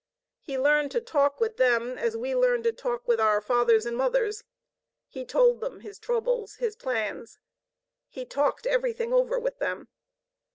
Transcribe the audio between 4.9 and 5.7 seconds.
He told